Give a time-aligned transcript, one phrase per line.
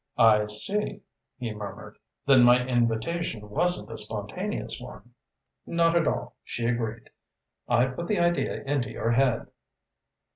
[0.17, 1.01] "I see,"
[1.37, 1.99] he murmured.
[2.25, 5.13] "Then my invitation wasn't a spontaneous one?"
[5.67, 7.11] "Not at all," she agreed.
[7.67, 9.51] "I put the idea into your head."